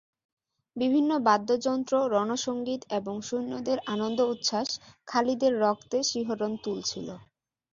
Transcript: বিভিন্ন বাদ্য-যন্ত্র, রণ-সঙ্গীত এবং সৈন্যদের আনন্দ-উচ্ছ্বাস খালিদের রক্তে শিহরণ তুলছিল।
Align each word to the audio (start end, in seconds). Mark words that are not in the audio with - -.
বিভিন্ন 0.75 1.11
বাদ্য-যন্ত্র, 1.27 1.93
রণ-সঙ্গীত 2.13 2.81
এবং 2.97 3.15
সৈন্যদের 3.27 3.77
আনন্দ-উচ্ছ্বাস 3.93 4.69
খালিদের 5.07 5.53
রক্তে 5.63 5.97
শিহরণ 6.09 6.51
তুলছিল। 6.63 7.07